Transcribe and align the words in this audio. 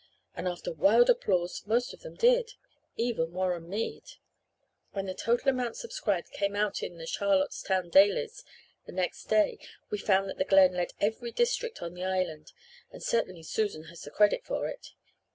And 0.35 0.47
after 0.47 0.73
wild 0.73 1.11
applause 1.11 1.61
most 1.67 1.93
of 1.93 1.99
them 2.01 2.15
did 2.15 2.33
it, 2.39 2.51
even 2.95 3.33
Warren 3.33 3.69
Mead. 3.69 4.13
When 4.93 5.05
the 5.05 5.13
total 5.13 5.49
amount 5.51 5.77
subscribed 5.77 6.31
came 6.31 6.55
out 6.55 6.81
in 6.81 6.97
the 6.97 7.05
Charlottetown 7.05 7.91
dailies 7.91 8.43
the 8.87 8.93
next 8.93 9.25
day 9.25 9.59
we 9.91 9.99
found 9.99 10.27
that 10.27 10.39
the 10.39 10.43
Glen 10.43 10.73
led 10.73 10.93
every 10.99 11.31
district 11.31 11.83
on 11.83 11.93
the 11.93 12.03
Island 12.03 12.51
and 12.91 13.03
certainly 13.03 13.43
Susan 13.43 13.89
has 13.93 14.01
the 14.01 14.09
credit 14.09 14.43
for 14.43 14.67
it. 14.67 14.87